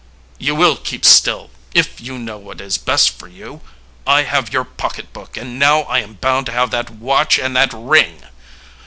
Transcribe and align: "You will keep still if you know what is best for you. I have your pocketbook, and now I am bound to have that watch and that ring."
"You 0.39 0.55
will 0.55 0.77
keep 0.77 1.05
still 1.05 1.51
if 1.75 2.01
you 2.01 2.17
know 2.17 2.39
what 2.39 2.59
is 2.59 2.79
best 2.79 3.11
for 3.19 3.27
you. 3.27 3.61
I 4.07 4.23
have 4.23 4.51
your 4.51 4.63
pocketbook, 4.65 5.37
and 5.37 5.59
now 5.59 5.81
I 5.81 5.99
am 5.99 6.15
bound 6.15 6.47
to 6.47 6.51
have 6.53 6.71
that 6.71 6.89
watch 6.89 7.37
and 7.37 7.55
that 7.55 7.71
ring." 7.71 8.23